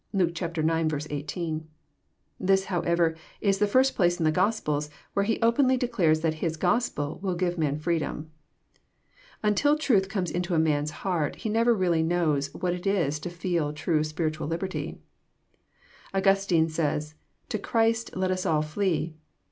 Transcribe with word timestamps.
(Luke 0.13 0.41
iv. 0.41 0.57
18.) 1.11 1.67
This, 2.39 2.65
however, 2.65 3.15
is 3.39 3.59
the 3.59 3.67
first 3.67 3.95
place 3.95 4.17
in 4.17 4.23
the 4.23 4.31
Gospels 4.31 4.89
where 5.13 5.25
He 5.25 5.39
openly 5.43 5.77
declares 5.77 6.21
that 6.21 6.33
His 6.41 6.57
Gospel 6.57 7.19
will 7.21 7.35
give 7.35 7.55
men 7.59 7.77
freedom. 7.77 8.31
Until 9.43 9.77
truth 9.77 10.09
comes 10.09 10.31
into 10.31 10.55
a 10.55 10.57
man's 10.57 10.89
heart, 11.05 11.35
he 11.35 11.49
never 11.49 11.75
really 11.75 12.01
knows 12.01 12.51
what 12.51 12.73
it 12.73 12.87
is 12.87 13.19
to 13.19 13.29
feel 13.29 13.71
true 13.73 14.03
spiritual 14.03 14.47
liberty. 14.47 14.97
Augustine 16.15 16.67
says, 16.67 17.13
'* 17.31 17.49
To 17.49 17.59
Christ 17.59 18.15
let 18.17 18.31
us 18.31 18.43
all 18.43 18.63
flee. 18.63 19.13